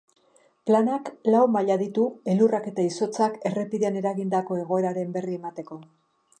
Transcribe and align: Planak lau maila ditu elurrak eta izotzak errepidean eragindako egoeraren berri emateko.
Planak 0.69 1.11
lau 1.33 1.41
maila 1.55 1.75
ditu 1.81 2.07
elurrak 2.33 2.67
eta 2.73 2.87
izotzak 2.93 3.39
errepidean 3.53 4.03
eragindako 4.03 4.61
egoeraren 4.65 5.17
berri 5.19 5.41
emateko. 5.41 5.83